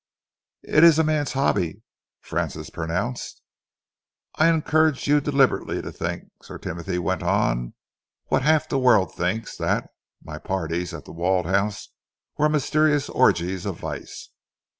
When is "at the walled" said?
10.91-11.45